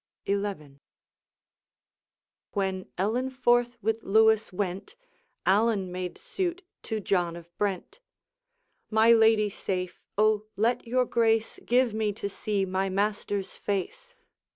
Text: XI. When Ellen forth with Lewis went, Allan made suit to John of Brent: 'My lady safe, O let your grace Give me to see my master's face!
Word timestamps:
XI. 0.25 0.79
When 2.53 2.89
Ellen 2.97 3.29
forth 3.29 3.77
with 3.83 4.01
Lewis 4.01 4.51
went, 4.51 4.95
Allan 5.45 5.91
made 5.91 6.17
suit 6.17 6.63
to 6.81 6.99
John 6.99 7.35
of 7.35 7.55
Brent: 7.59 7.99
'My 8.89 9.11
lady 9.11 9.51
safe, 9.51 10.01
O 10.17 10.47
let 10.55 10.87
your 10.87 11.05
grace 11.05 11.59
Give 11.65 11.93
me 11.93 12.13
to 12.13 12.27
see 12.29 12.65
my 12.65 12.89
master's 12.89 13.55
face! 13.55 14.15